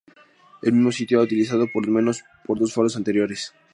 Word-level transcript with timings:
El 0.63 0.71
mismo 0.73 0.91
sitio 0.91 1.19
ha 1.19 1.25
utilizado 1.25 1.67
por 1.71 1.85
los 1.85 1.93
menos 1.93 2.23
por 2.47 2.57
dos 2.57 2.73
faros 2.73 2.95
anteriores. 2.97 3.53